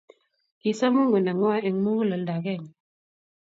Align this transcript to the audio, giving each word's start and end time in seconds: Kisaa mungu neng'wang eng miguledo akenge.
Kisaa 0.61 0.93
mungu 0.95 1.17
neng'wang 1.21 1.63
eng 1.67 1.77
miguledo 1.83 2.31
akenge. 2.37 2.71